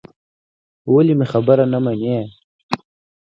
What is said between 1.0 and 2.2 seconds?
مې خبره نه منې.